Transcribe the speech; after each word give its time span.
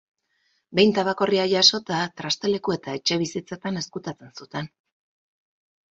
Behin 0.79 0.93
tabakorria 0.99 1.43
jasota, 1.51 1.99
trasteleku 2.21 2.75
eta 2.79 2.97
etxebizitzetan 3.01 3.81
ezkutatzen 3.83 4.37
zuten. 4.43 4.71